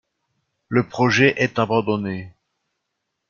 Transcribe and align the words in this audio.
Le 0.67 0.81
projet 0.87 1.35
est 1.43 1.59
abandonné. 1.59 2.33